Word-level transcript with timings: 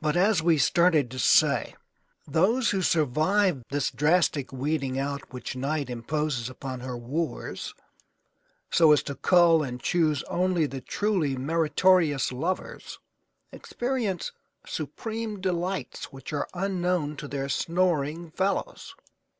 But, 0.00 0.16
as 0.16 0.40
we 0.40 0.56
started 0.56 1.10
to 1.10 1.18
say, 1.18 1.74
those 2.28 2.70
who 2.70 2.80
survive 2.80 3.64
this 3.70 3.90
drastic 3.90 4.52
weeding 4.52 5.00
out 5.00 5.32
which 5.32 5.56
Night 5.56 5.90
imposes 5.90 6.48
upon 6.48 6.78
her 6.78 6.96
wooers 6.96 7.74
so 8.70 8.92
as 8.92 9.02
to 9.02 9.16
cull 9.16 9.64
and 9.64 9.80
choose 9.82 10.22
only 10.28 10.66
the 10.66 10.80
truly 10.80 11.36
meritorious 11.36 12.30
lovers 12.30 13.00
experience 13.50 14.30
supreme 14.64 15.40
delights 15.40 16.12
which 16.12 16.32
are 16.32 16.46
unknown 16.54 17.16
to 17.16 17.26
their 17.26 17.48
snoring 17.48 18.30
fellows. 18.30 18.94